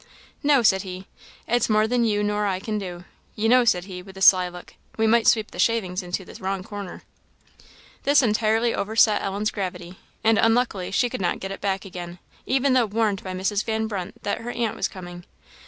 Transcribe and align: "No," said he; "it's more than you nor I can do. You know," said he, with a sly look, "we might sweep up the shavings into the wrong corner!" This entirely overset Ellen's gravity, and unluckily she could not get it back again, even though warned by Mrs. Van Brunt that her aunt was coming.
"No," 0.41 0.63
said 0.63 0.81
he; 0.81 1.05
"it's 1.47 1.69
more 1.69 1.85
than 1.87 2.03
you 2.03 2.23
nor 2.23 2.47
I 2.47 2.59
can 2.59 2.79
do. 2.79 3.05
You 3.35 3.47
know," 3.47 3.65
said 3.65 3.83
he, 3.85 4.01
with 4.01 4.17
a 4.17 4.21
sly 4.23 4.49
look, 4.49 4.73
"we 4.97 5.05
might 5.05 5.27
sweep 5.27 5.45
up 5.49 5.51
the 5.51 5.59
shavings 5.59 6.01
into 6.01 6.25
the 6.25 6.33
wrong 6.41 6.63
corner!" 6.63 7.03
This 8.01 8.23
entirely 8.23 8.73
overset 8.73 9.21
Ellen's 9.21 9.51
gravity, 9.51 9.99
and 10.23 10.39
unluckily 10.39 10.89
she 10.89 11.07
could 11.07 11.21
not 11.21 11.39
get 11.39 11.51
it 11.51 11.61
back 11.61 11.85
again, 11.85 12.17
even 12.47 12.73
though 12.73 12.87
warned 12.87 13.23
by 13.23 13.33
Mrs. 13.35 13.63
Van 13.63 13.85
Brunt 13.85 14.23
that 14.23 14.41
her 14.41 14.49
aunt 14.49 14.75
was 14.75 14.87
coming. 14.87 15.23